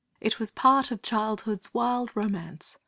It 0.19 0.39
was 0.39 0.49
part 0.49 0.89
of 0.89 1.03
childhood's 1.03 1.75
wild 1.75 2.09
romance. 2.15 2.75